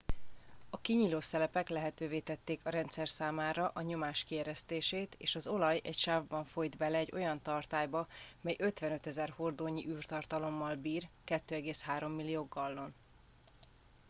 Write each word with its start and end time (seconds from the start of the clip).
a 0.69 0.77
kinyíló 0.77 1.19
szelepek 1.19 1.69
lehetővé 1.69 2.19
tették 2.19 2.59
a 2.65 2.69
rendszer 2.69 3.09
számára 3.09 3.71
a 3.73 3.81
nyomás 3.81 4.23
kieresztését 4.23 5.15
és 5.17 5.35
az 5.35 5.47
olaj 5.47 5.81
egy 5.83 5.97
sávban 5.97 6.43
folyt 6.45 6.77
bele 6.77 6.97
egy 6.97 7.11
olyan 7.13 7.41
tartályba 7.41 8.07
mely 8.41 8.55
55 8.59 9.15
000 9.15 9.33
hordónyi 9.35 9.87
űrtartalommal 9.87 10.75
bír 10.75 11.07
2,3 11.25 12.15
millió 12.15 12.47
gallon 12.49 12.93